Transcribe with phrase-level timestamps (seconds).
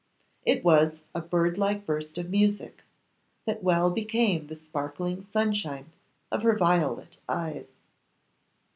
[0.47, 2.81] It was a birdlike burst of music,
[3.45, 5.91] that well became the sparkling sunshine
[6.31, 7.67] of her violet eyes.